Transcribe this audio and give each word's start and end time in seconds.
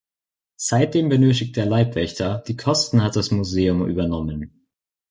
Seitdem 0.57 1.09
benötigt 1.09 1.55
er 1.59 1.67
Leibwächter, 1.67 2.39
die 2.47 2.57
Kosten 2.57 3.03
hat 3.03 3.15
das 3.15 3.29
Museum 3.29 3.85
übernommen. 3.87 4.65